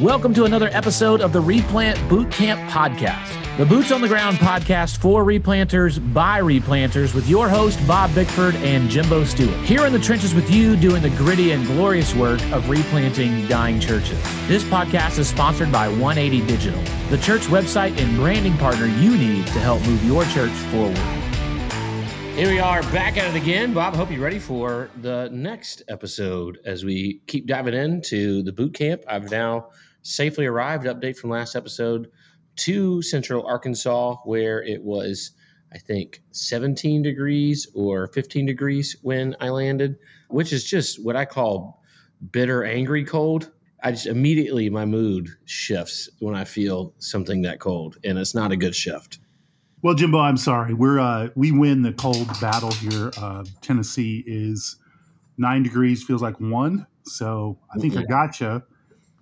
[0.00, 4.98] Welcome to another episode of the Replant Bootcamp Podcast, the Boots on the Ground podcast
[4.98, 9.56] for replanters by replanters with your host, Bob Bickford and Jimbo Stewart.
[9.60, 13.80] Here in the trenches with you doing the gritty and glorious work of replanting dying
[13.80, 14.22] churches.
[14.46, 19.46] This podcast is sponsored by 180 Digital, the church website and branding partner you need
[19.46, 20.98] to help move your church forward.
[22.36, 23.72] Here we are back at it again.
[23.72, 28.74] Bob, hope you're ready for the next episode as we keep diving into the boot
[28.74, 29.00] camp.
[29.08, 29.70] I've now
[30.06, 30.86] safely arrived.
[30.86, 32.10] Update from last episode
[32.56, 35.32] to Central Arkansas, where it was,
[35.72, 41.24] I think, 17 degrees or 15 degrees when I landed, which is just what I
[41.24, 41.82] call
[42.30, 43.50] bitter, angry cold.
[43.82, 48.52] I just immediately my mood shifts when I feel something that cold, and it's not
[48.52, 49.18] a good shift.
[49.82, 50.72] Well, Jimbo, I'm sorry.
[50.72, 53.10] We're uh, we win the cold battle here.
[53.18, 54.76] Uh, Tennessee is
[55.36, 56.86] nine degrees, feels like one.
[57.04, 58.00] So I think yeah.
[58.00, 58.64] I gotcha.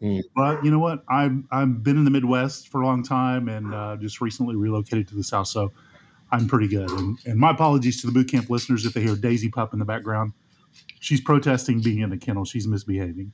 [0.04, 0.22] Mm.
[0.36, 1.02] But you know what?
[1.08, 5.08] I've I've been in the Midwest for a long time and uh, just recently relocated
[5.08, 5.72] to the South, so
[6.30, 6.90] I'm pretty good.
[6.90, 9.78] And, and my apologies to the boot camp listeners if they hear Daisy Pup in
[9.78, 10.32] the background.
[11.00, 12.44] She's protesting being in the kennel.
[12.44, 13.32] She's misbehaving.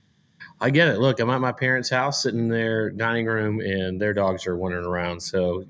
[0.61, 0.99] I get it.
[0.99, 4.57] Look, I'm at my parents' house, sitting in their dining room, and their dogs are
[4.57, 5.21] wandering around.
[5.21, 5.65] So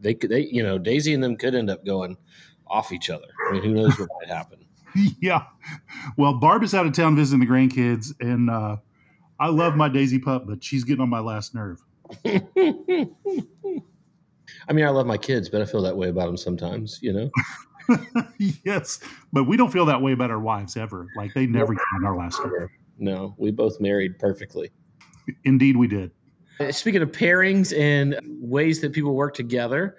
[0.00, 2.16] they could, they, you know, Daisy and them could end up going
[2.66, 3.26] off each other.
[3.48, 4.64] I mean, who knows what might happen?
[5.20, 5.42] yeah.
[6.16, 8.76] Well, Barb is out of town visiting the grandkids, and uh,
[9.40, 11.80] I love my Daisy pup, but she's getting on my last nerve.
[14.68, 17.12] I mean, I love my kids, but I feel that way about them sometimes, you
[17.12, 17.30] know?
[18.64, 19.00] yes,
[19.32, 21.06] but we don't feel that way about our wives ever.
[21.16, 22.70] Like they never get on our last nerve.
[22.98, 24.70] No, we both married perfectly.
[25.44, 26.12] Indeed, we did.
[26.60, 29.96] Uh, speaking of pairings and ways that people work together,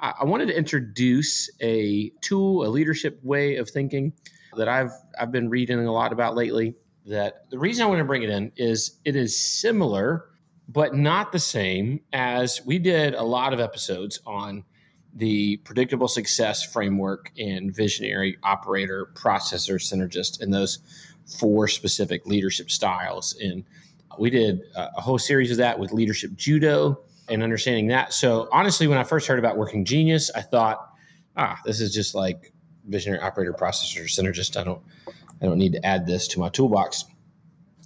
[0.00, 4.12] I wanted to introduce a tool, a leadership way of thinking
[4.56, 6.74] that I've I've been reading a lot about lately
[7.06, 10.26] that the reason I want to bring it in is it is similar,
[10.68, 14.64] but not the same as we did a lot of episodes on
[15.14, 20.78] the predictable success framework and visionary operator, processor, synergist, and those
[21.38, 23.36] four specific leadership styles.
[23.42, 23.64] And
[24.18, 28.12] we did a whole series of that with leadership judo and understanding that.
[28.12, 30.92] So honestly, when I first heard about working genius, I thought,
[31.36, 32.52] ah, this is just like
[32.88, 34.58] visionary operator, processor, synergist.
[34.58, 34.82] I don't
[35.42, 37.04] I don't need to add this to my toolbox.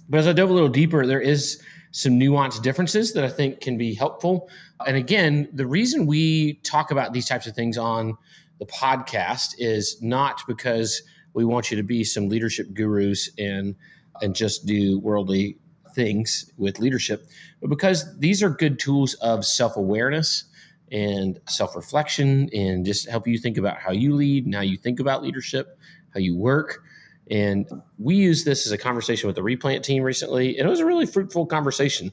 [0.07, 3.59] But as I dove a little deeper, there is some nuanced differences that I think
[3.61, 4.49] can be helpful.
[4.85, 8.15] And again, the reason we talk about these types of things on
[8.59, 11.01] the podcast is not because
[11.33, 13.75] we want you to be some leadership gurus and
[14.21, 15.57] and just do worldly
[15.93, 17.27] things with leadership,
[17.61, 20.45] but because these are good tools of self-awareness
[20.91, 24.99] and self-reflection and just help you think about how you lead and how you think
[24.99, 25.77] about leadership,
[26.13, 26.83] how you work.
[27.29, 30.79] And we used this as a conversation with the replant team recently, and it was
[30.79, 32.11] a really fruitful conversation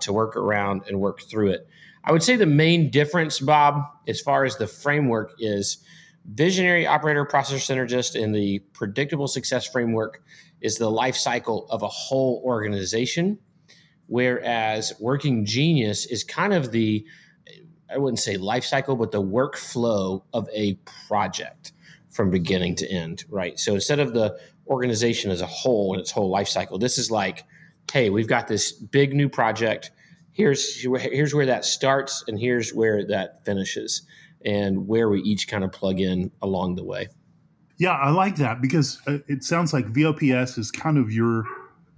[0.00, 1.66] to work around and work through it.
[2.04, 5.84] I would say the main difference, Bob, as far as the framework is
[6.26, 10.22] visionary operator processor synergist and the predictable success framework
[10.60, 13.38] is the life cycle of a whole organization.
[14.06, 17.06] Whereas working genius is kind of the,
[17.92, 20.74] I wouldn't say life cycle, but the workflow of a
[21.08, 21.72] project
[22.10, 23.58] from beginning to end, right?
[23.58, 27.10] So instead of the organization as a whole and its whole life cycle, this is
[27.10, 27.44] like,
[27.92, 29.90] hey, we've got this big new project.
[30.32, 34.02] Here's here's where that starts, and here's where that finishes,
[34.44, 37.08] and where we each kind of plug in along the way.
[37.78, 41.44] Yeah, I like that because uh, it sounds like VOPS is kind of your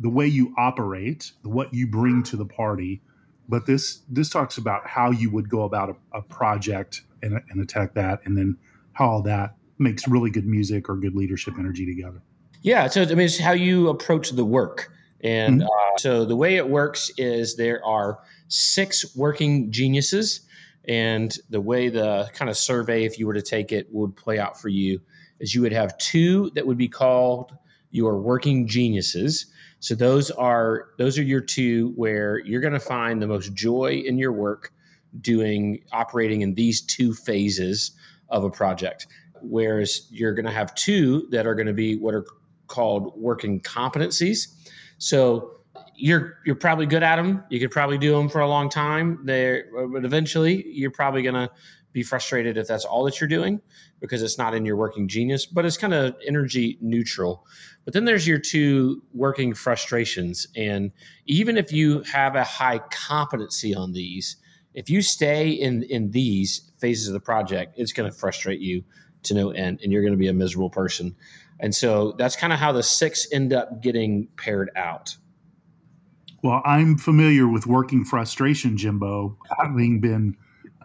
[0.00, 3.02] the way you operate, what you bring to the party.
[3.48, 7.60] But this this talks about how you would go about a, a project and, and
[7.60, 8.56] attack that, and then
[8.94, 12.22] how all that makes really good music or good leadership energy together.
[12.62, 14.90] Yeah, so I mean, it's how you approach the work.
[15.22, 15.68] And mm-hmm.
[15.68, 20.40] uh, so the way it works is there are six working geniuses,
[20.88, 24.38] and the way the kind of survey, if you were to take it, would play
[24.38, 25.00] out for you
[25.38, 27.52] is you would have two that would be called
[27.90, 29.46] your working geniuses.
[29.80, 34.02] So those are those are your two where you're going to find the most joy
[34.04, 34.72] in your work
[35.20, 37.90] doing operating in these two phases
[38.28, 39.06] of a project
[39.42, 42.24] whereas you're going to have two that are going to be what are
[42.66, 44.48] called working competencies.
[44.98, 45.56] So
[45.94, 47.44] you're you're probably good at them.
[47.50, 49.20] You could probably do them for a long time.
[49.24, 51.50] There, but eventually you're probably going to
[51.92, 53.60] be frustrated if that's all that you're doing
[54.00, 55.44] because it's not in your working genius.
[55.44, 57.46] But it's kind of energy neutral.
[57.84, 60.92] But then there's your two working frustrations, and
[61.26, 64.36] even if you have a high competency on these,
[64.74, 68.82] if you stay in in these phases of the project, it's going to frustrate you
[69.24, 71.14] to no end, and you're going to be a miserable person.
[71.60, 75.16] And so that's kind of how the six end up getting paired out.
[76.42, 80.36] Well, I'm familiar with working frustration, Jimbo, having been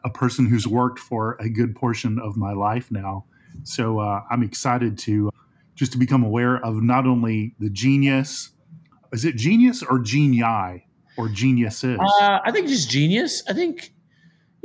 [0.03, 3.25] a person who's worked for a good portion of my life now.
[3.63, 5.31] So uh, I'm excited to
[5.73, 8.51] just to become aware of not only the genius.
[9.11, 10.85] Is it genius or genii
[11.17, 11.97] or geniuses?
[11.99, 13.43] Uh, I think just genius.
[13.49, 13.93] I think,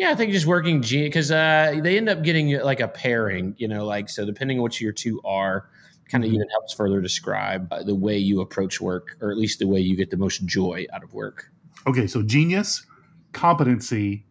[0.02, 3.54] yeah, I think just working genius because uh, they end up getting like a pairing.
[3.56, 5.68] You know, like so depending on what your two are,
[6.08, 6.34] kind of mm-hmm.
[6.34, 9.78] even helps further describe uh, the way you approach work, or at least the way
[9.78, 11.52] you get the most joy out of work.
[11.86, 12.84] Okay, so genius,
[13.30, 14.26] competency,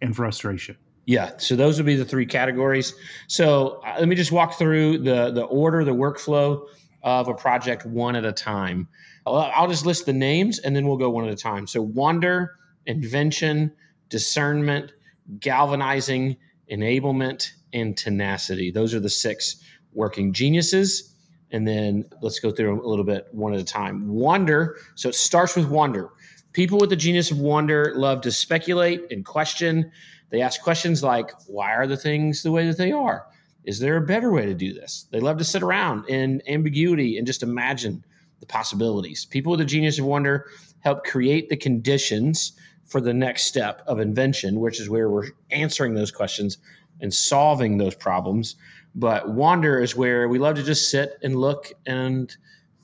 [0.00, 0.76] and frustration.
[1.06, 2.94] Yeah, so those would be the three categories.
[3.26, 6.68] So uh, let me just walk through the the order, the workflow
[7.02, 8.86] of a project one at a time.
[9.26, 11.66] I'll, I'll just list the names and then we'll go one at a time.
[11.66, 13.72] So wonder, invention,
[14.08, 14.92] discernment,
[15.40, 16.36] galvanizing,
[16.70, 18.70] enablement, and tenacity.
[18.70, 19.62] Those are the six
[19.92, 21.14] working geniuses
[21.50, 24.08] and then let's go through them a little bit one at a time.
[24.08, 24.76] Wonder.
[24.94, 26.10] So it starts with wonder.
[26.52, 29.90] People with the genius of wonder love to speculate and question.
[30.30, 33.26] They ask questions like, why are the things the way that they are?
[33.64, 35.06] Is there a better way to do this?
[35.10, 38.04] They love to sit around in ambiguity and just imagine
[38.40, 39.24] the possibilities.
[39.24, 40.46] People with the genius of wonder
[40.80, 42.52] help create the conditions
[42.86, 46.58] for the next step of invention, which is where we're answering those questions
[47.00, 48.56] and solving those problems.
[48.94, 52.34] But wander is where we love to just sit and look and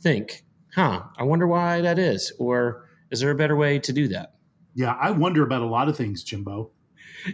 [0.01, 0.45] think,
[0.75, 2.33] huh, I wonder why that is.
[2.39, 4.35] Or is there a better way to do that?
[4.75, 6.71] Yeah, I wonder about a lot of things, Jimbo.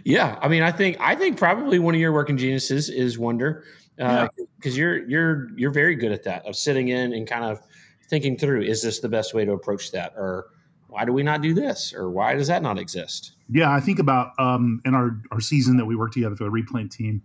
[0.03, 3.63] Yeah, I mean, I think I think probably one of your working geniuses is wonder,
[3.95, 4.29] because uh,
[4.63, 4.71] yeah.
[4.71, 7.59] you're you're you're very good at that of sitting in and kind of
[8.07, 10.47] thinking through: is this the best way to approach that, or
[10.89, 13.33] why do we not do this, or why does that not exist?
[13.49, 16.49] Yeah, I think about um, in our our season that we worked together for the
[16.49, 17.21] replant team,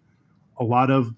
[0.59, 1.15] a lot of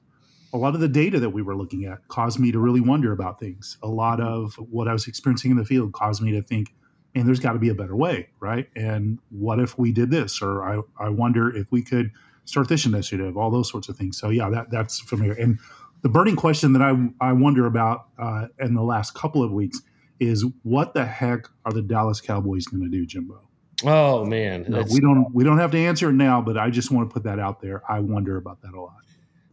[0.52, 3.12] a lot of the data that we were looking at caused me to really wonder
[3.12, 3.78] about things.
[3.82, 6.74] A lot of what I was experiencing in the field caused me to think,
[7.14, 8.68] and there's got to be a better way, right?
[8.76, 10.40] And what if we did this?
[10.40, 12.10] Or I, I wonder if we could
[12.44, 14.18] start this initiative, all those sorts of things.
[14.18, 15.34] So yeah, that that's familiar.
[15.34, 15.58] And
[16.02, 19.80] the burning question that I I wonder about uh, in the last couple of weeks
[20.20, 23.42] is what the heck are the Dallas Cowboys going to do, Jimbo?
[23.84, 26.90] Oh man, no, we don't we don't have to answer it now, but I just
[26.90, 27.82] want to put that out there.
[27.90, 28.96] I wonder about that a lot.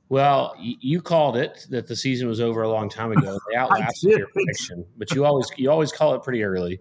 [0.07, 3.37] Well, you called it that the season was over a long time ago.
[3.51, 6.79] They outlasted your prediction, but you always you always call it pretty early.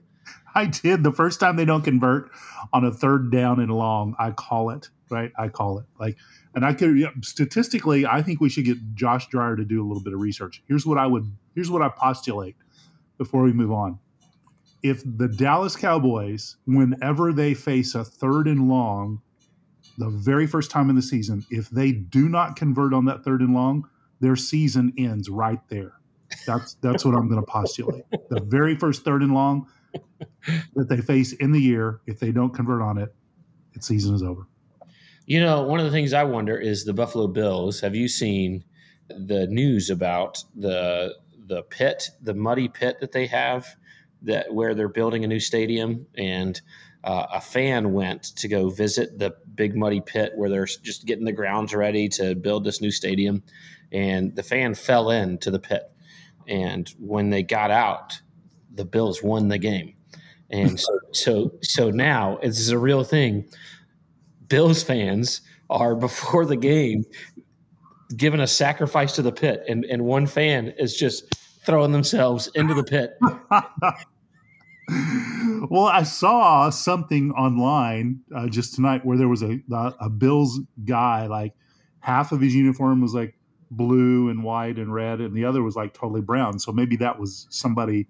[0.55, 1.03] I did.
[1.03, 2.31] The first time they don't convert
[2.73, 5.33] on a third down and long, I call it right.
[5.39, 6.19] I call it like,
[6.55, 10.03] and I could statistically, I think we should get Josh Dreyer to do a little
[10.03, 10.63] bit of research.
[10.69, 11.25] Here's what I would.
[11.55, 12.57] Here's what I postulate
[13.19, 13.99] before we move on.
[14.83, 19.21] If the Dallas Cowboys, whenever they face a third and long,
[19.99, 23.41] the very first time in the season, if they do not convert on that third
[23.41, 23.89] and long,
[24.21, 25.93] their season ends right there.
[26.47, 28.05] That's that's what I'm going to postulate.
[28.31, 29.67] The very first third and long
[30.75, 33.15] that they face in the year, if they don't convert on it,
[33.75, 34.47] its season is over.
[35.27, 37.81] You know, one of the things I wonder is the Buffalo Bills.
[37.81, 38.65] Have you seen
[39.09, 41.15] the news about the
[41.53, 43.77] the pit, the muddy pit that they have,
[44.23, 46.61] that where they're building a new stadium and
[47.05, 51.25] uh, a fan went to go visit the big muddy pit where they're just getting
[51.25, 53.43] the grounds ready to build this new stadium,
[53.91, 55.93] and the fan fell into the pit.
[56.49, 58.21] And when they got out,
[58.73, 59.95] the Bills won the game.
[60.49, 63.45] And so, so, so now this is a real thing.
[64.49, 67.05] Bills fans are before the game
[68.17, 72.75] giving a sacrifice to the pit, and, and one fan is just throwing themselves into
[72.75, 73.19] the pit
[75.71, 79.61] well, I saw something online uh, just tonight where there was a,
[80.01, 81.55] a Bills guy, like
[82.01, 83.39] half of his uniform was like
[83.71, 86.59] blue and white and red, and the other was like totally brown.
[86.59, 88.09] So maybe that was somebody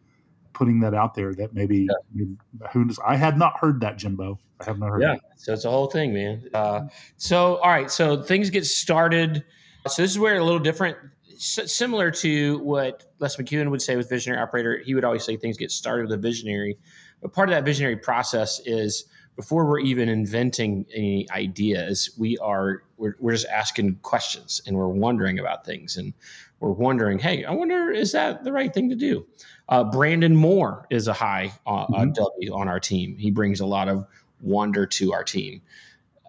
[0.52, 2.68] putting that out there that maybe yeah.
[2.72, 2.98] who knows.
[3.06, 4.38] I had not heard that, Jimbo.
[4.60, 5.02] I have not heard.
[5.02, 5.20] Yeah, that.
[5.36, 6.48] so it's a whole thing, man.
[6.54, 6.82] Uh,
[7.16, 9.44] so all right, so things get started.
[9.88, 10.96] So this is where a little different
[11.42, 15.56] similar to what Les McKeown would say with visionary operator, he would always say things
[15.56, 16.78] get started with a visionary.
[17.20, 22.84] But part of that visionary process is before we're even inventing any ideas, we are
[22.96, 26.12] we're, we're just asking questions and we're wondering about things and
[26.60, 29.26] we're wondering, hey, I wonder is that the right thing to do?
[29.68, 32.12] Uh, Brandon Moore is a high uh, mm-hmm.
[32.12, 33.16] W on our team.
[33.16, 34.06] He brings a lot of
[34.40, 35.62] wonder to our team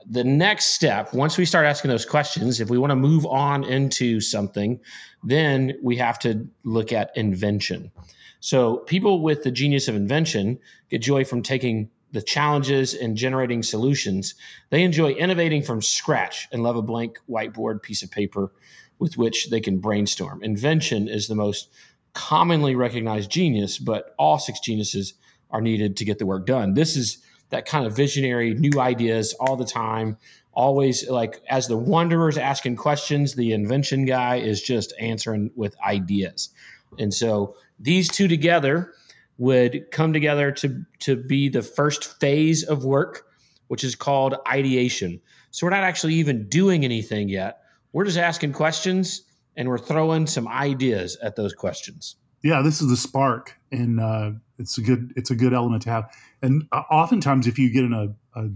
[0.09, 3.63] the next step, once we start asking those questions, if we want to move on
[3.63, 4.79] into something,
[5.23, 7.91] then we have to look at invention.
[8.39, 13.63] So, people with the genius of invention get joy from taking the challenges and generating
[13.63, 14.35] solutions.
[14.69, 18.51] They enjoy innovating from scratch and love a blank whiteboard piece of paper
[18.99, 20.43] with which they can brainstorm.
[20.43, 21.69] Invention is the most
[22.13, 25.15] commonly recognized genius, but all six geniuses
[25.49, 26.75] are needed to get the work done.
[26.75, 27.17] This is
[27.53, 30.17] that kind of visionary, new ideas all the time.
[30.53, 36.49] Always like as the wanderer's asking questions, the invention guy is just answering with ideas.
[36.97, 38.93] And so these two together
[39.37, 43.27] would come together to to be the first phase of work,
[43.67, 45.21] which is called ideation.
[45.51, 47.59] So we're not actually even doing anything yet.
[47.91, 49.21] We're just asking questions
[49.55, 52.15] and we're throwing some ideas at those questions.
[52.43, 55.89] Yeah, this is the spark, and uh, it's a good it's a good element to
[55.89, 56.13] have.
[56.41, 58.49] And uh, oftentimes, if you get in a, a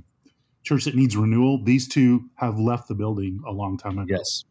[0.63, 4.15] church that needs renewal, these two have left the building a long time ago.
[4.17, 4.43] Yes.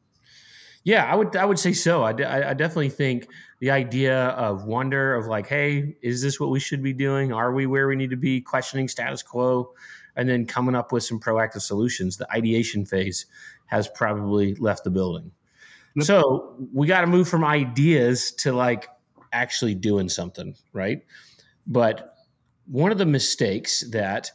[0.85, 2.03] Yeah, I would I would say so.
[2.05, 3.29] I, I, definitely think
[3.59, 7.33] the idea of wonder of like, hey, is this what we should be doing?
[7.33, 8.41] Are we where we need to be?
[8.41, 9.75] Questioning status quo,
[10.15, 12.17] and then coming up with some proactive solutions.
[12.17, 13.27] The ideation phase
[13.67, 15.33] has probably left the building.
[16.01, 18.87] So we got to move from ideas to like
[19.33, 21.03] actually doing something, right?
[21.67, 22.17] But
[22.67, 24.31] one of the mistakes that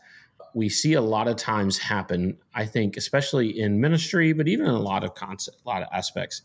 [0.54, 4.74] we see a lot of times happen, I think, especially in ministry, but even in
[4.74, 6.42] a lot of concept, a lot of aspects,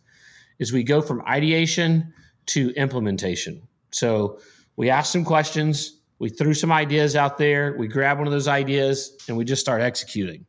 [0.58, 2.12] is we go from ideation
[2.46, 3.62] to implementation.
[3.90, 4.38] So
[4.76, 8.48] we ask some questions, we threw some ideas out there, we grab one of those
[8.48, 10.46] ideas, and we just start executing.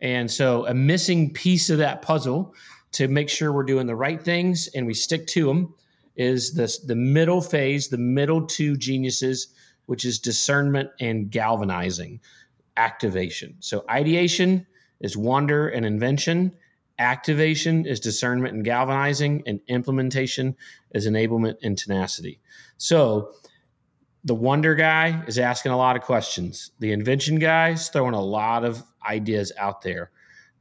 [0.00, 2.54] And so a missing piece of that puzzle
[2.92, 5.74] to make sure we're doing the right things and we stick to them
[6.16, 9.48] is this the middle phase, the middle two geniuses,
[9.86, 12.20] which is discernment and galvanizing
[12.76, 13.56] activation.
[13.60, 14.66] So ideation
[15.00, 16.52] is wonder and invention.
[16.98, 20.56] Activation is discernment and galvanizing, and implementation
[20.92, 22.40] is enablement and tenacity.
[22.76, 23.32] So
[24.24, 26.70] the wonder guy is asking a lot of questions.
[26.78, 30.10] The invention guy is throwing a lot of ideas out there.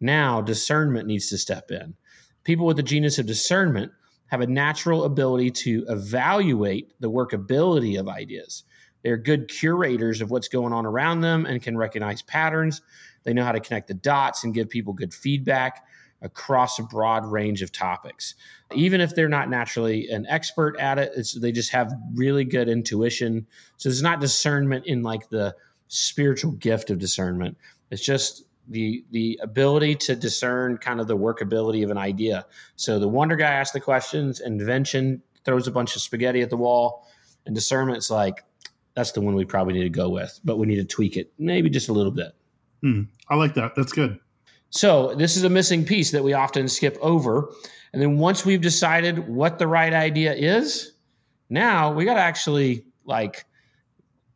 [0.02, 1.96] Now discernment needs to step in.
[2.44, 3.92] People with the genius of discernment
[4.28, 8.64] have a natural ability to evaluate the workability of ideas.
[9.04, 12.82] They're good curators of what's going on around them and can recognize patterns.
[13.24, 15.86] They know how to connect the dots and give people good feedback
[16.22, 18.36] across a broad range of topics.
[18.74, 21.12] Even if they're not naturally an expert at it,
[21.42, 23.46] they just have really good intuition.
[23.78, 25.54] So it's not discernment in like the
[25.90, 27.58] spiritual gift of discernment.
[27.92, 32.46] It's just the the ability to discern kind of the workability of an idea.
[32.76, 36.58] So the wonder guy asks the questions, invention throws a bunch of spaghetti at the
[36.58, 37.08] wall,
[37.46, 38.44] and discernment's like
[38.96, 41.34] that's the one we probably need to go with, but we need to tweak it
[41.38, 42.36] maybe just a little bit.
[42.82, 43.04] Hmm.
[43.30, 43.76] I like that.
[43.76, 44.20] That's good.
[44.70, 47.50] So this is a missing piece that we often skip over.
[47.92, 50.94] And then once we've decided what the right idea is,
[51.50, 53.46] now we got to actually like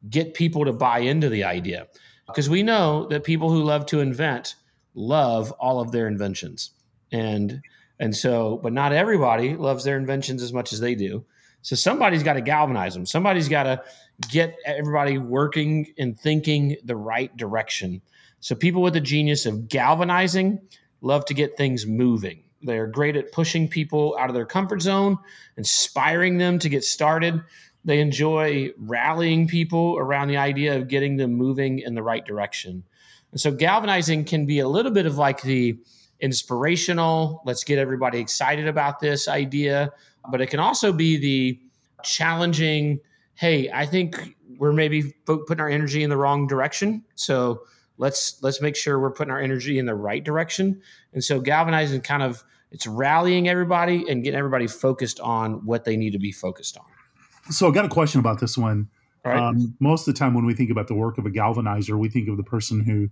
[0.09, 1.87] get people to buy into the idea
[2.27, 4.55] because we know that people who love to invent
[4.93, 6.71] love all of their inventions.
[7.11, 7.61] And
[7.99, 11.25] and so but not everybody loves their inventions as much as they do.
[11.61, 13.05] So somebody's got to galvanize them.
[13.05, 13.83] Somebody's got to
[14.29, 18.01] get everybody working and thinking the right direction.
[18.39, 20.61] So people with the genius of galvanizing
[21.01, 22.43] love to get things moving.
[22.61, 25.17] They're great at pushing people out of their comfort zone,
[25.57, 27.41] inspiring them to get started.
[27.87, 32.83] They enjoy rallying people around the idea of getting them moving in the right direction.
[33.31, 35.79] And so galvanizing can be a little bit of like the
[36.19, 39.93] inspirational, let's get everybody excited about this idea,
[40.29, 41.61] but it can also be the
[42.03, 42.99] challenging,
[43.35, 47.05] hey, I think we're maybe putting our energy in the wrong direction.
[47.15, 47.61] So
[47.97, 50.81] let's let's make sure we're putting our energy in the right direction.
[51.13, 55.95] And so galvanizing kind of it's rallying everybody and getting everybody focused on what they
[55.95, 56.96] need to be focused on.
[57.49, 58.89] So I got a question about this one.
[59.25, 59.37] Right.
[59.37, 62.09] Um, most of the time when we think about the work of a galvanizer, we
[62.09, 63.09] think of the person who,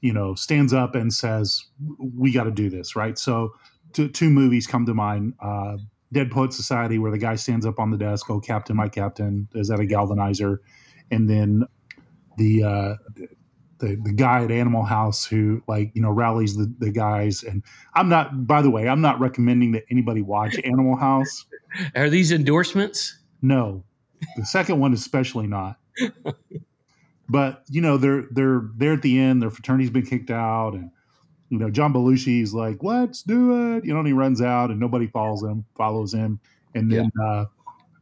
[0.00, 1.64] you know, stands up and says,
[1.98, 3.18] "We got to do this," right?
[3.18, 3.54] So,
[3.92, 5.78] two, two movies come to mind: uh,
[6.12, 9.48] Dead Poet Society, where the guy stands up on the desk, "Oh, Captain, my Captain,"
[9.54, 10.58] is that a galvanizer?
[11.10, 11.64] And then
[12.36, 12.94] the uh,
[13.78, 17.62] the, the guy at Animal House who like you know rallies the, the guys and
[17.94, 21.46] I'm not by the way I'm not recommending that anybody watch Animal House.
[21.94, 23.17] Are these endorsements?
[23.42, 23.84] No,
[24.36, 25.78] the second one especially not.
[27.28, 29.42] but you know they're they're there at the end.
[29.42, 30.90] Their fraternity's been kicked out, and
[31.48, 34.80] you know John Belushi's like, "Let's do it," you know, and he runs out, and
[34.80, 36.40] nobody follows him, follows him,
[36.74, 37.26] and then yeah.
[37.26, 37.44] uh,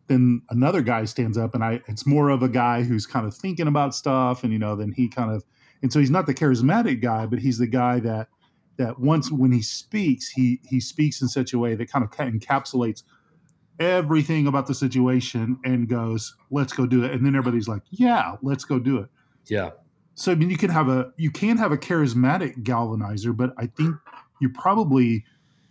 [0.09, 3.35] then another guy stands up, and I it's more of a guy who's kind of
[3.35, 5.45] thinking about stuff, and you know, then he kind of
[5.83, 8.29] and so he's not the charismatic guy, but he's the guy that
[8.77, 12.11] that once when he speaks, he he speaks in such a way that kind of
[12.11, 13.03] encapsulates
[13.79, 18.37] everything about the situation and goes, "Let's go do it." And then everybody's like, "Yeah,
[18.43, 19.09] let's go do it."
[19.47, 19.71] Yeah.
[20.15, 23.67] So I mean, you can have a you can have a charismatic galvanizer, but I
[23.67, 23.97] think
[24.41, 25.25] you probably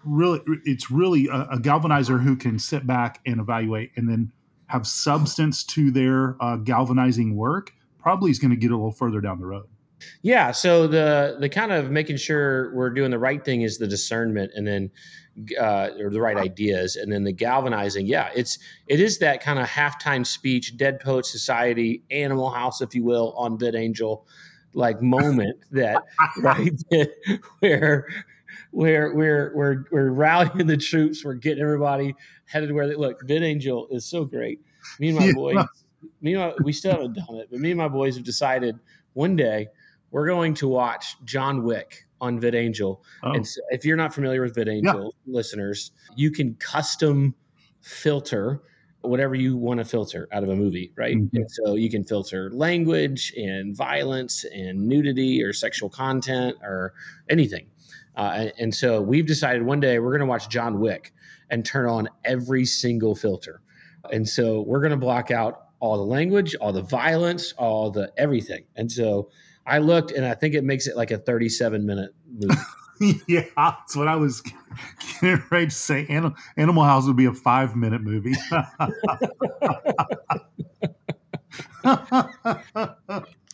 [0.05, 4.31] really it's really a, a galvanizer who can sit back and evaluate and then
[4.67, 9.21] have substance to their uh, galvanizing work probably is going to get a little further
[9.21, 9.65] down the road.
[10.21, 10.51] Yeah.
[10.51, 14.51] So the the kind of making sure we're doing the right thing is the discernment,
[14.53, 14.91] and then
[15.59, 18.05] uh, or the right ideas, and then the galvanizing.
[18.05, 22.95] Yeah, it's it is that kind of halftime speech, Dead Poet Society, Animal House, if
[22.95, 24.23] you will, on VidAngel
[24.73, 26.03] like moment that
[26.39, 26.73] right
[27.59, 28.07] where
[28.71, 32.15] where we're we're we're rallying the troops, we're getting everybody
[32.45, 33.21] headed where they look.
[33.27, 34.61] VidAngel is so great.
[34.99, 35.33] Me and my yeah.
[35.33, 35.65] boys,
[36.21, 38.79] me and my, we still haven't done it, but me and my boys have decided
[39.13, 39.67] one day
[40.11, 42.99] we're going to watch John Wick on VidAngel.
[43.23, 43.31] Oh.
[43.31, 45.09] And so if you're not familiar with VidAngel, yeah.
[45.25, 47.35] listeners, you can custom
[47.81, 48.61] filter
[49.01, 51.15] whatever you want to filter out of a movie, right?
[51.15, 51.37] Mm-hmm.
[51.37, 56.93] And so you can filter language and violence and nudity or sexual content or
[57.29, 57.67] anything.
[58.17, 61.13] Uh, and, and so we've decided one day we're going to watch John Wick
[61.49, 63.61] and turn on every single filter.
[64.11, 68.11] And so we're going to block out all the language, all the violence, all the
[68.17, 68.63] everything.
[68.75, 69.29] And so
[69.65, 72.55] I looked, and I think it makes it like a 37 minute movie.
[73.27, 74.41] yeah, that's what I was
[75.21, 76.05] getting ready to say.
[76.07, 78.35] Animal, Animal House would be a five minute movie.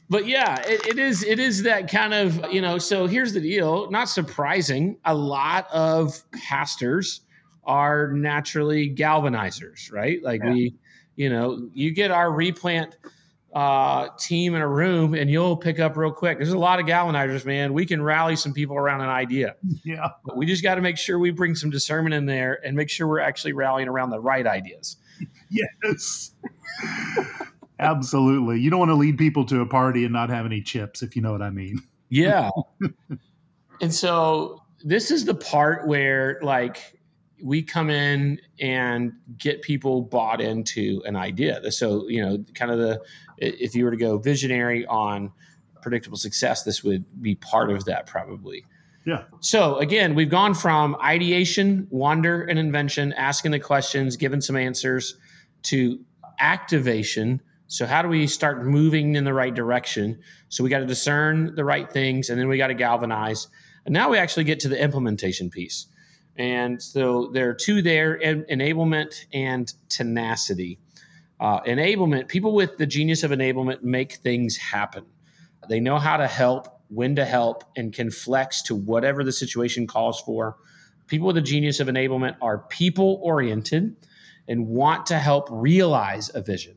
[0.10, 1.24] but yeah, it, it is.
[1.24, 2.78] It is that kind of you know.
[2.78, 3.90] So here's the deal.
[3.90, 4.98] Not surprising.
[5.06, 7.22] A lot of pastors
[7.64, 10.22] are naturally galvanizers, right?
[10.24, 10.52] Like yeah.
[10.52, 10.76] we,
[11.16, 12.98] you know, you get our replant
[13.54, 16.38] uh, team in a room and you'll pick up real quick.
[16.38, 17.74] There's a lot of galvanizers, man.
[17.74, 19.56] We can rally some people around an idea.
[19.84, 20.10] Yeah.
[20.24, 22.90] But we just got to make sure we bring some discernment in there and make
[22.90, 24.98] sure we're actually rallying around the right ideas.
[25.52, 26.32] Yes.
[27.80, 28.60] Absolutely.
[28.60, 31.16] You don't want to lead people to a party and not have any chips, if
[31.16, 31.84] you know what I mean.
[32.10, 32.50] Yeah.
[33.82, 36.98] and so this is the part where, like,
[37.44, 41.72] we come in and get people bought into an idea.
[41.72, 43.02] So, you know, kind of the,
[43.38, 45.32] if you were to go visionary on
[45.82, 48.66] predictable success, this would be part of that probably.
[49.06, 49.24] Yeah.
[49.40, 55.18] So again, we've gone from ideation, wonder, and invention, asking the questions, giving some answers,
[55.64, 56.00] to
[56.40, 57.42] activation.
[57.68, 60.20] So how do we start moving in the right direction?
[60.50, 63.48] So we got to discern the right things, and then we got to galvanize.
[63.86, 65.88] And now we actually get to the implementation piece.
[66.38, 70.80] And so there are two there enablement and tenacity.
[71.40, 75.06] Uh, enablement, people with the genius of enablement make things happen.
[75.70, 79.88] They know how to help, when to help, and can flex to whatever the situation
[79.88, 80.58] calls for.
[81.08, 83.96] People with the genius of enablement are people oriented
[84.48, 86.76] and want to help realize a vision.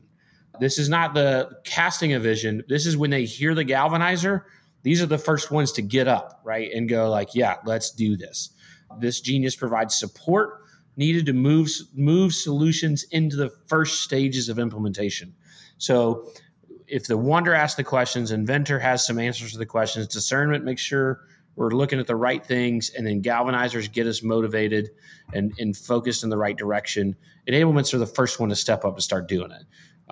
[0.59, 2.63] This is not the casting a vision.
[2.67, 4.43] This is when they hear the galvanizer,
[4.83, 6.71] these are the first ones to get up, right?
[6.71, 8.51] And go like, yeah, let's do this.
[8.99, 10.61] This genius provides support
[10.97, 15.33] needed to move move solutions into the first stages of implementation.
[15.77, 16.31] So
[16.87, 20.81] if the wonder asks the questions, inventor has some answers to the questions, discernment makes
[20.81, 21.21] sure
[21.55, 24.89] we're looking at the right things, and then galvanizers get us motivated
[25.33, 27.15] and, and focused in the right direction.
[27.47, 29.63] Enablements are the first one to step up and start doing it.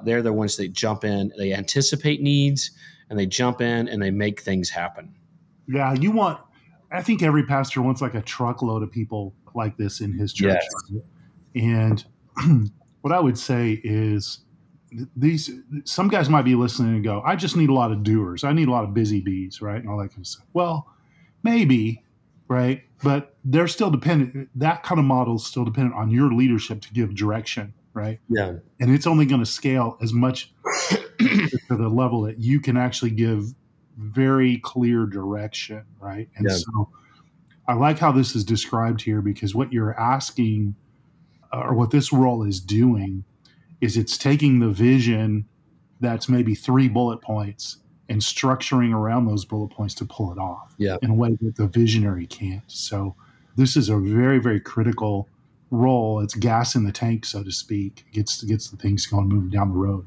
[0.03, 2.71] They're the ones that jump in, they anticipate needs,
[3.09, 5.13] and they jump in and they make things happen.
[5.67, 6.39] Yeah, you want
[6.93, 10.63] I think every pastor wants like a truckload of people like this in his church.
[10.89, 11.03] Yes.
[11.55, 12.05] And
[13.01, 14.39] what I would say is
[15.15, 15.49] these
[15.85, 18.43] some guys might be listening and go, I just need a lot of doers.
[18.43, 19.77] I need a lot of busy bees, right?
[19.77, 20.45] And all that kind of stuff.
[20.53, 20.87] Well,
[21.41, 22.03] maybe,
[22.47, 22.83] right?
[23.03, 26.93] But they're still dependent that kind of model is still dependent on your leadership to
[26.93, 28.19] give direction, right?
[28.29, 28.53] Yeah.
[28.79, 30.53] And it's only going to scale as much
[31.19, 33.53] to the level that you can actually give
[33.97, 36.29] very clear direction, right?
[36.35, 36.55] And yeah.
[36.55, 36.89] so
[37.67, 40.75] I like how this is described here because what you're asking
[41.53, 43.23] uh, or what this role is doing
[43.81, 45.45] is it's taking the vision
[45.99, 47.77] that's maybe three bullet points
[48.09, 50.97] and structuring around those bullet points to pull it off yeah.
[51.01, 52.63] in a way that the visionary can't.
[52.67, 53.15] So
[53.55, 55.29] this is a very, very critical
[55.71, 56.19] role.
[56.19, 58.05] It's gas in the tank, so to speak.
[58.07, 60.05] It gets gets the things going moving down the road.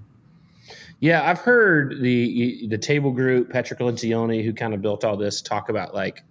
[1.00, 5.42] Yeah, I've heard the the table group, Patrick Lencioni, who kind of built all this,
[5.42, 6.24] talk about like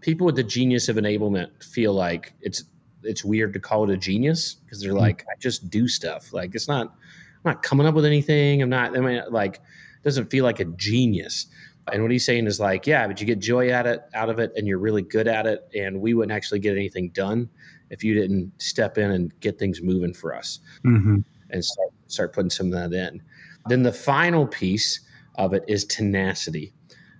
[0.00, 2.64] people with the genius of enablement feel like it's
[3.02, 5.00] it's weird to call it a genius because they're mm-hmm.
[5.00, 6.32] like, I just do stuff.
[6.32, 8.62] Like it's not I'm not coming up with anything.
[8.62, 11.46] I'm not I mean like it doesn't feel like a genius.
[11.92, 14.38] And what he's saying is like, yeah, but you get joy at it out of
[14.38, 15.68] it and you're really good at it.
[15.74, 17.50] And we wouldn't actually get anything done
[17.90, 21.18] if you didn't step in and get things moving for us mm-hmm.
[21.50, 23.20] and start, start putting some of that in.
[23.68, 25.00] Then the final piece
[25.36, 26.72] of it is tenacity.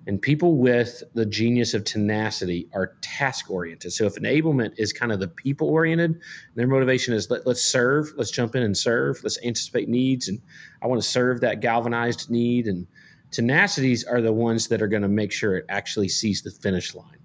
[0.07, 3.93] And people with the genius of tenacity are task oriented.
[3.93, 6.21] So if enablement is kind of the people oriented,
[6.55, 10.29] their motivation is let, let's serve, let's jump in and serve, let's anticipate needs.
[10.29, 10.43] And
[10.83, 12.67] I want to serve that galvanized need.
[12.67, 12.87] And
[13.35, 16.95] Tenacities are the ones that are going to make sure it actually sees the finish
[16.95, 17.19] line.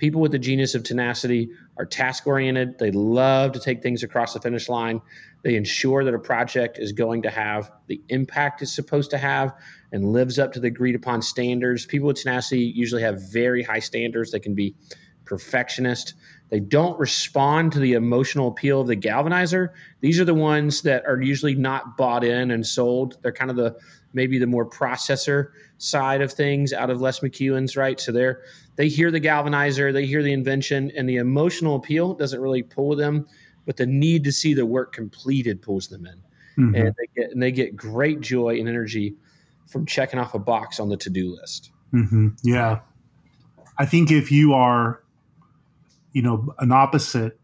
[0.00, 2.78] People with the genius of tenacity are task oriented.
[2.78, 5.02] They love to take things across the finish line.
[5.44, 9.54] They ensure that a project is going to have the impact it's supposed to have
[9.92, 11.84] and lives up to the agreed upon standards.
[11.84, 14.30] People with tenacity usually have very high standards.
[14.30, 14.74] They can be
[15.26, 16.14] perfectionist.
[16.48, 19.68] They don't respond to the emotional appeal of the galvanizer.
[20.00, 23.18] These are the ones that are usually not bought in and sold.
[23.20, 23.76] They're kind of the
[24.12, 28.00] maybe the more processor side of things out of Les McKeown's, right?
[28.00, 28.42] So they're
[28.76, 32.96] they hear the galvanizer, they hear the invention, and the emotional appeal doesn't really pull
[32.96, 33.26] them,
[33.66, 36.14] but the need to see the work completed pulls them in.
[36.64, 36.74] Mm-hmm.
[36.74, 39.14] And they get and they get great joy and energy
[39.68, 41.70] from checking off a box on the to-do list.
[41.92, 42.28] Mm-hmm.
[42.42, 42.80] Yeah.
[43.78, 45.02] I think if you are,
[46.12, 47.38] you know, an opposite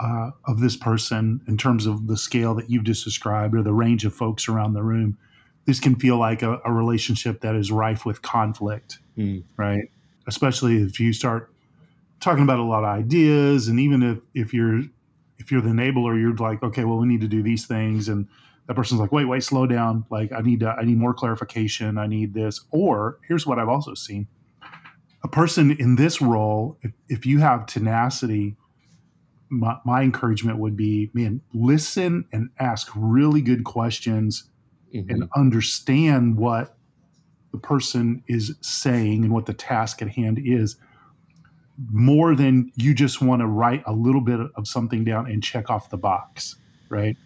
[0.00, 3.72] uh, of this person in terms of the scale that you've just described or the
[3.72, 5.18] range of folks around the room,
[5.66, 9.42] this can feel like a, a relationship that is rife with conflict, mm.
[9.56, 9.90] right?
[10.26, 11.52] Especially if you start
[12.20, 14.82] talking about a lot of ideas, and even if if you're
[15.38, 18.26] if you're the enabler, you're like, okay, well, we need to do these things, and
[18.66, 20.04] that person's like, wait, wait, slow down.
[20.10, 21.98] Like, I need to, I need more clarification.
[21.98, 22.60] I need this.
[22.70, 24.28] Or here's what I've also seen:
[25.22, 28.56] a person in this role, if, if you have tenacity,
[29.48, 34.44] my, my encouragement would be, man, listen and ask really good questions
[34.96, 35.10] mm-hmm.
[35.10, 36.76] and understand what
[37.52, 40.76] the person is saying and what the task at hand is
[41.90, 45.70] more than you just want to write a little bit of something down and check
[45.70, 46.56] off the box
[46.88, 47.16] right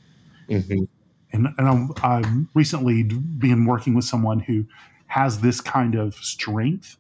[0.49, 0.85] mm-hmm.
[1.33, 4.65] and, and I'm, I'm recently been working with someone who
[5.07, 6.97] has this kind of strength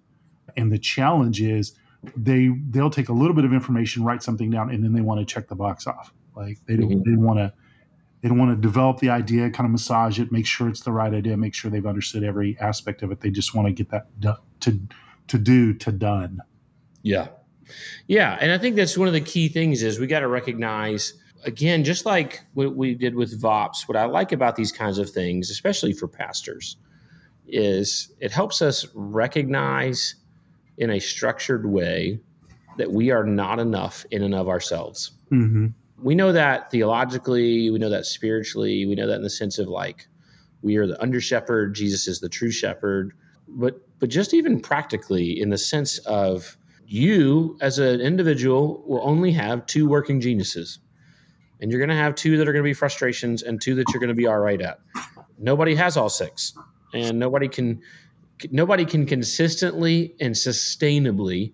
[0.57, 1.75] and the challenge is
[2.17, 5.21] they they'll take a little bit of information write something down and then they want
[5.21, 7.11] to check the box off like they don't mm-hmm.
[7.11, 7.53] they want to
[8.21, 10.93] they don't want to develop the idea, kind of massage it, make sure it's the
[10.93, 13.21] right idea, make sure they've understood every aspect of it.
[13.21, 14.81] They just want to get that done, to
[15.29, 16.41] to do to done.
[17.03, 17.29] Yeah,
[18.07, 21.15] yeah, and I think that's one of the key things is we got to recognize
[21.45, 23.89] again, just like what we did with VOPS.
[23.89, 26.77] What I like about these kinds of things, especially for pastors,
[27.49, 30.17] is it helps us recognize
[30.77, 32.21] in a structured way
[32.77, 35.13] that we are not enough in and of ourselves.
[35.33, 35.69] Mm-hmm
[36.03, 39.69] we know that theologically, we know that spiritually, we know that in the sense of
[39.69, 40.09] like
[40.63, 43.13] we are the under shepherd, Jesus is the true shepherd,
[43.49, 49.31] but but just even practically in the sense of you as an individual will only
[49.31, 50.79] have two working geniuses.
[51.61, 53.85] And you're going to have two that are going to be frustrations and two that
[53.93, 54.81] you're going to be all right at.
[55.39, 56.55] Nobody has all six.
[56.95, 57.81] And nobody can
[58.51, 61.53] nobody can consistently and sustainably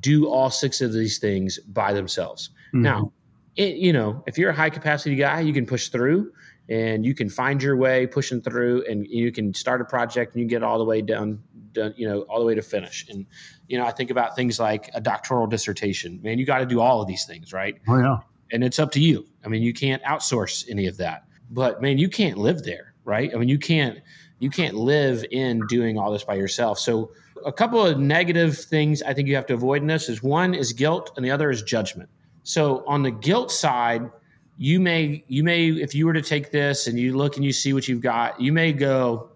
[0.00, 2.48] do all six of these things by themselves.
[2.68, 2.82] Mm-hmm.
[2.82, 3.12] Now,
[3.56, 6.32] it, you know, if you're a high capacity guy, you can push through
[6.68, 10.42] and you can find your way pushing through and you can start a project and
[10.42, 13.06] you get all the way down, done, you know, all the way to finish.
[13.08, 13.26] And,
[13.68, 16.80] you know, I think about things like a doctoral dissertation, man, you got to do
[16.80, 17.80] all of these things, right?
[17.86, 18.18] Oh, yeah.
[18.52, 19.26] And it's up to you.
[19.44, 23.30] I mean, you can't outsource any of that, but man, you can't live there, right?
[23.34, 23.98] I mean, you can't,
[24.38, 26.78] you can't live in doing all this by yourself.
[26.78, 27.12] So,
[27.44, 30.54] a couple of negative things I think you have to avoid in this is one
[30.54, 32.08] is guilt and the other is judgment.
[32.44, 34.08] So on the guilt side,
[34.56, 37.52] you may you may if you were to take this and you look and you
[37.52, 39.30] see what you've got, you may go,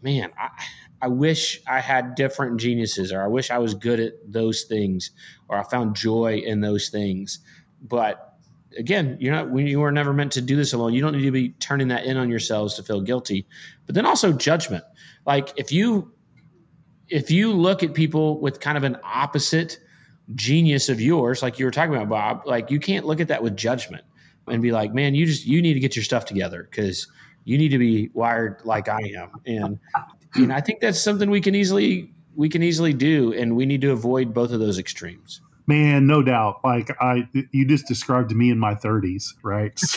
[0.00, 0.48] man, I,
[1.02, 5.10] I wish I had different geniuses, or I wish I was good at those things,
[5.48, 7.40] or I found joy in those things.
[7.82, 8.36] But
[8.78, 10.94] again, you're not when you were never meant to do this alone.
[10.94, 13.46] You don't need to be turning that in on yourselves to feel guilty.
[13.86, 14.84] But then also judgment.
[15.26, 16.12] Like if you
[17.08, 19.78] if you look at people with kind of an opposite
[20.34, 23.42] genius of yours, like you were talking about, Bob, like you can't look at that
[23.42, 24.04] with judgment
[24.48, 27.06] and be like, man, you just you need to get your stuff together because
[27.44, 29.30] you need to be wired like I am.
[29.46, 29.78] And
[30.36, 33.82] know, I think that's something we can easily we can easily do, and we need
[33.82, 35.40] to avoid both of those extremes.
[35.66, 36.60] Man, no doubt.
[36.64, 39.78] Like I, you just described me in my thirties, right?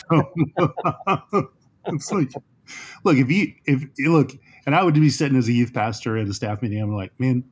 [1.88, 2.32] So it's like,
[3.04, 4.32] look, if you if look,
[4.66, 7.12] and I would be sitting as a youth pastor at a staff meeting, I'm like,
[7.20, 7.44] man,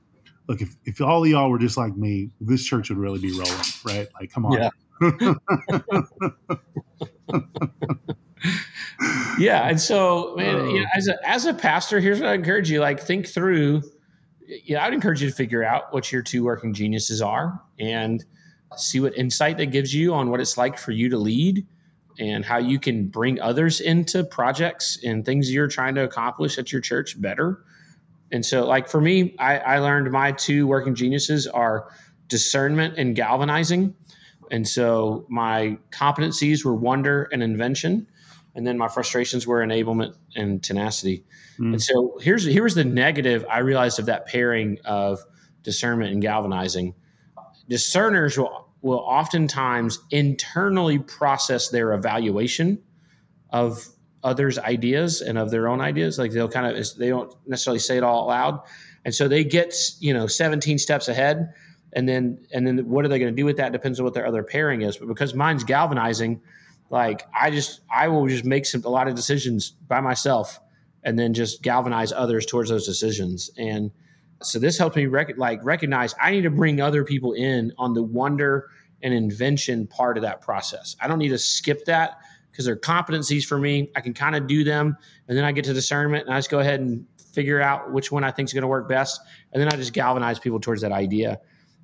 [0.47, 3.31] look, if, if all of y'all were just like me, this church would really be
[3.31, 3.53] rolling,
[3.85, 4.07] right?
[4.19, 4.53] Like, come on.
[4.53, 4.69] Yeah.
[9.39, 9.69] yeah.
[9.69, 10.79] And so, man, you oh.
[10.79, 13.81] know, as a, as a pastor, here's what I encourage you, like think through,
[14.47, 18.23] you know, I'd encourage you to figure out what your two working geniuses are and
[18.75, 21.65] see what insight that gives you on what it's like for you to lead
[22.19, 26.71] and how you can bring others into projects and things you're trying to accomplish at
[26.71, 27.63] your church better
[28.33, 31.87] and so, like for me, I, I learned my two working geniuses are
[32.27, 33.95] discernment and galvanizing.
[34.49, 38.07] And so my competencies were wonder and invention.
[38.55, 41.25] and then my frustrations were enablement and tenacity.
[41.59, 41.73] Mm.
[41.73, 45.19] And so here's here's the negative I realized of that pairing of
[45.63, 46.93] discernment and galvanizing.
[47.67, 52.81] Discerners will will oftentimes internally process their evaluation
[53.49, 53.87] of
[54.23, 56.17] others' ideas and of their own ideas.
[56.17, 58.61] Like they'll kind of they don't necessarily say it all out loud,
[59.05, 61.53] and so they get you know 17 steps ahead,
[61.93, 64.13] and then and then what are they going to do with that depends on what
[64.13, 64.97] their other pairing is.
[64.97, 66.41] But because mine's galvanizing,
[66.89, 70.59] like I just I will just make some a lot of decisions by myself,
[71.03, 73.51] and then just galvanize others towards those decisions.
[73.57, 73.91] And
[74.41, 77.93] so this helps me rec- like recognize I need to bring other people in on
[77.93, 78.69] the wonder
[79.01, 80.95] and invention part of that process.
[81.01, 82.19] I don't need to skip that
[82.53, 83.89] because they're competencies for me.
[83.95, 84.95] I can kind of do them,
[85.27, 88.11] and then I get to discernment, and I just go ahead and figure out which
[88.11, 89.19] one I think is going to work best,
[89.51, 91.39] and then I just galvanize people towards that idea.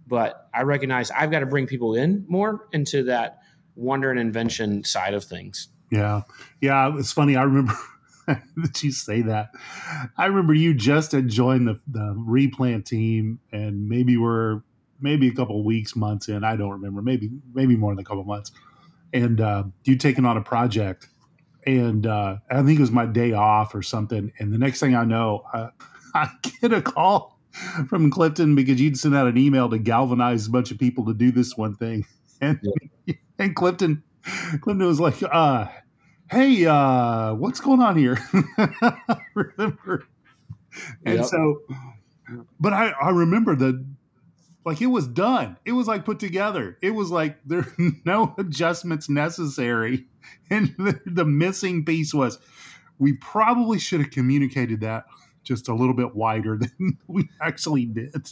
[0.07, 3.39] But I recognize I've got to bring people in more into that
[3.75, 5.69] wonder and invention side of things.
[5.91, 6.21] Yeah,
[6.61, 6.93] yeah.
[6.97, 7.35] It's funny.
[7.35, 7.73] I remember
[8.27, 9.49] that you say that.
[10.17, 14.61] I remember you just had joined the the replant team, and maybe we're
[15.01, 16.43] maybe a couple weeks, months in.
[16.43, 17.01] I don't remember.
[17.01, 18.51] Maybe maybe more than a couple months
[19.13, 21.07] and uh, you taking on a project,
[21.65, 24.31] and uh, I think it was my day off or something.
[24.39, 25.69] And the next thing I know, I,
[26.13, 26.29] I
[26.61, 27.39] get a call
[27.87, 31.13] from Clifton because you'd sent out an email to galvanize a bunch of people to
[31.13, 32.05] do this one thing,
[32.41, 32.59] and
[33.05, 33.15] yeah.
[33.37, 35.67] and Clifton Clifton was like, uh,
[36.29, 38.17] "Hey, uh, what's going on here?"
[39.33, 40.05] remember,
[41.05, 41.25] and yep.
[41.25, 41.61] so,
[42.59, 43.85] but I I remember the
[44.65, 45.57] like it was done.
[45.65, 46.77] It was like put together.
[46.81, 47.65] It was like there
[48.05, 50.05] no adjustments necessary.
[50.51, 52.37] And the, the missing piece was
[52.99, 55.05] we probably should have communicated that
[55.43, 58.29] just a little bit wider than we actually did.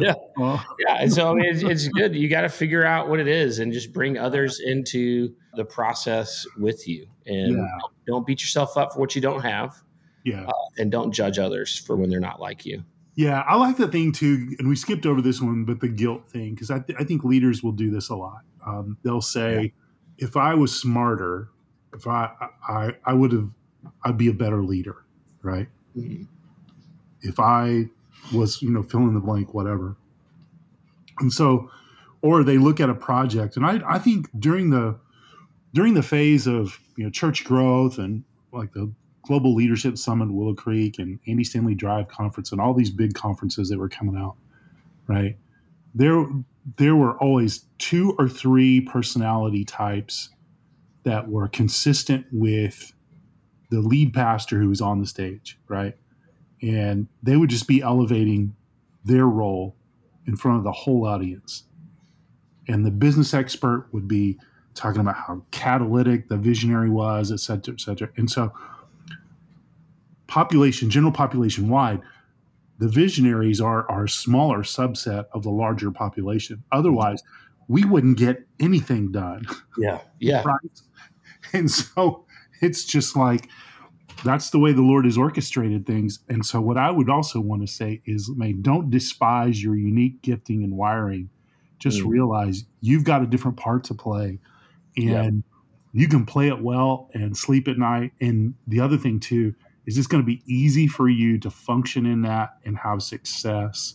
[0.00, 0.14] Yeah.
[0.40, 1.06] Uh, yeah.
[1.08, 2.14] So it's, it's good.
[2.14, 6.46] You got to figure out what it is and just bring others into the process
[6.56, 7.06] with you.
[7.26, 7.66] And yeah.
[8.06, 9.76] don't beat yourself up for what you don't have.
[10.24, 10.46] Yeah.
[10.46, 12.84] Uh, and don't judge others for when they're not like you.
[13.18, 16.28] Yeah, I like the thing too, and we skipped over this one, but the guilt
[16.28, 18.42] thing because I, th- I think leaders will do this a lot.
[18.64, 19.74] Um, they'll say,
[20.16, 20.28] yeah.
[20.28, 21.48] "If I was smarter,
[21.92, 22.30] if I
[22.68, 23.50] I, I would have,
[24.04, 25.04] I'd be a better leader,
[25.42, 25.66] right?
[25.96, 26.26] Mm-hmm.
[27.22, 27.86] If I
[28.32, 29.96] was, you know, fill in the blank, whatever."
[31.18, 31.72] And so,
[32.22, 34.96] or they look at a project, and I I think during the
[35.74, 40.54] during the phase of you know church growth and like the Global Leadership Summit, Willow
[40.54, 44.36] Creek, and Andy Stanley Drive Conference, and all these big conferences that were coming out,
[45.06, 45.36] right?
[45.94, 46.26] There,
[46.76, 50.30] there were always two or three personality types
[51.04, 52.92] that were consistent with
[53.70, 55.96] the lead pastor who was on the stage, right?
[56.62, 58.54] And they would just be elevating
[59.04, 59.76] their role
[60.26, 61.64] in front of the whole audience.
[62.66, 64.38] And the business expert would be
[64.74, 68.08] talking about how catalytic the visionary was, et cetera, et cetera.
[68.16, 68.52] And so
[70.28, 72.00] population, general population wide,
[72.78, 76.62] the visionaries are, are a smaller subset of the larger population.
[76.70, 77.22] Otherwise,
[77.66, 79.44] we wouldn't get anything done.
[79.76, 80.00] Yeah.
[80.20, 80.42] Yeah.
[80.44, 80.80] right.
[81.52, 82.26] And so
[82.60, 83.48] it's just like
[84.24, 86.18] that's the way the Lord has orchestrated things.
[86.28, 90.20] And so what I would also want to say is, man, don't despise your unique
[90.22, 91.30] gifting and wiring.
[91.78, 92.08] Just mm.
[92.08, 94.40] realize you've got a different part to play.
[94.96, 95.30] And yeah.
[95.92, 98.12] you can play it well and sleep at night.
[98.20, 99.54] And the other thing too
[99.88, 103.94] is this going to be easy for you to function in that and have success?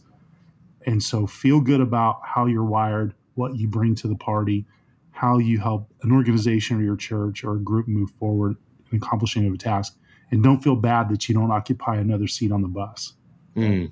[0.87, 4.65] And so feel good about how you're wired, what you bring to the party,
[5.11, 8.55] how you help an organization or your church or a group move forward
[8.91, 9.95] in accomplishing of a task.
[10.31, 13.13] And don't feel bad that you don't occupy another seat on the bus.
[13.55, 13.91] Mm.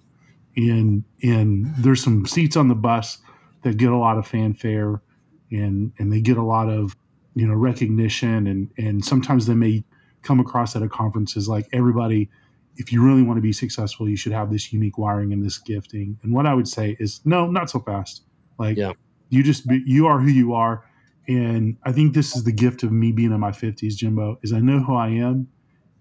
[0.57, 3.19] And and there's some seats on the bus
[3.61, 5.03] that get a lot of fanfare
[5.51, 6.95] and and they get a lot of
[7.35, 9.83] you know recognition and and sometimes they may
[10.21, 12.29] come across at a conference is like everybody
[12.77, 15.57] if you really want to be successful you should have this unique wiring and this
[15.57, 16.17] gifting.
[16.23, 18.23] And what i would say is no not so fast.
[18.57, 18.93] Like yeah.
[19.29, 20.85] you just be, you are who you are.
[21.27, 24.53] And i think this is the gift of me being in my 50s jimbo is
[24.53, 25.47] i know who i am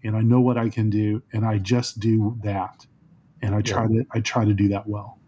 [0.05, 2.87] and i know what i can do and i just do that.
[3.43, 4.03] And i try yeah.
[4.03, 5.19] to i try to do that well.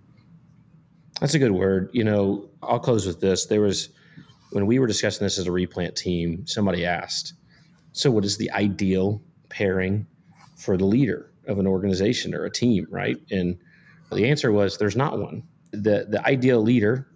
[1.21, 1.91] That's a good word.
[1.93, 3.47] You know i'll close with this.
[3.47, 3.89] There was
[4.53, 7.35] when we were discussing this as a replant team somebody asked
[7.93, 10.07] so, what is the ideal pairing
[10.57, 13.19] for the leader of an organization or a team, right?
[13.31, 13.59] And
[14.13, 15.43] the answer was there's not one.
[15.73, 17.09] The, the ideal leader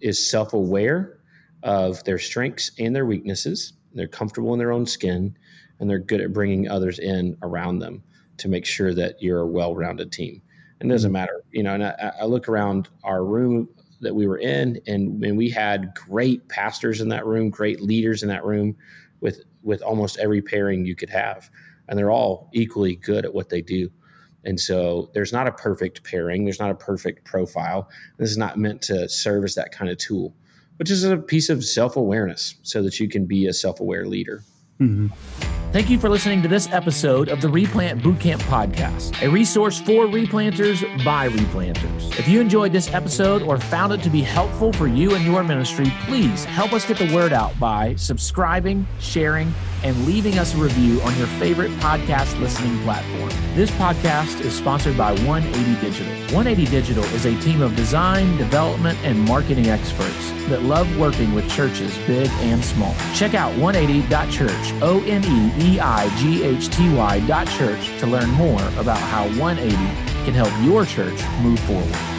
[0.00, 1.18] is self aware
[1.62, 3.72] of their strengths and their weaknesses.
[3.94, 5.36] They're comfortable in their own skin
[5.80, 8.02] and they're good at bringing others in around them
[8.38, 10.42] to make sure that you're a well rounded team.
[10.80, 11.14] And it doesn't mm-hmm.
[11.14, 11.74] matter, you know.
[11.74, 13.68] And I, I look around our room
[14.00, 18.22] that we were in, and, and we had great pastors in that room, great leaders
[18.22, 18.76] in that room
[19.20, 21.50] with with almost every pairing you could have,
[21.88, 23.90] and they're all equally good at what they do.
[24.44, 27.88] And so there's not a perfect pairing, there's not a perfect profile.
[28.18, 30.34] This is not meant to serve as that kind of tool,
[30.76, 34.06] which is a piece of self awareness so that you can be a self aware
[34.06, 34.44] leader.
[34.80, 35.08] Mm-hmm.
[35.74, 40.06] Thank you for listening to this episode of the Replant Bootcamp Podcast, a resource for
[40.06, 42.16] replanters by replanters.
[42.16, 45.42] If you enjoyed this episode or found it to be helpful for you and your
[45.42, 50.58] ministry, please help us get the word out by subscribing, sharing, and leaving us a
[50.58, 53.28] review on your favorite podcast listening platform.
[53.54, 56.12] This podcast is sponsored by 180 Digital.
[56.34, 61.50] 180 Digital is a team of design, development, and marketing experts that love working with
[61.50, 62.94] churches big and small.
[63.14, 68.06] Check out 180.church, O N E E I G H T Y dot church to
[68.06, 69.76] learn more about how 180
[70.24, 72.13] can help your church move forward.